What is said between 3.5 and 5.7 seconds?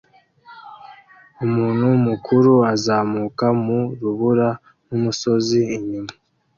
mu rubura n'umusozi